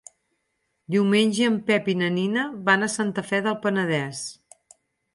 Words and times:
Diumenge 0.95 1.45
en 1.51 1.59
Pep 1.69 1.91
i 1.95 1.95
na 2.01 2.11
Nina 2.17 2.49
van 2.73 2.89
a 2.89 2.93
Santa 2.97 3.29
Fe 3.31 3.45
del 3.49 3.63
Penedès. 3.67 4.29